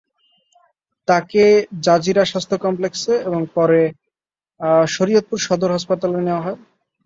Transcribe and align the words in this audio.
তাকে 1.07 1.43
জাজিরা 1.81 2.23
স্বাস্থ্য 2.25 2.57
কমপ্লেক্সে 2.57 3.13
এবং 3.27 3.41
পরে 3.55 3.81
শরীয়তপুর 4.87 5.39
সদর 5.41 5.69
হাসপাতালে 5.71 6.19
নেওয়া 6.21 6.45
হয়। 6.45 6.57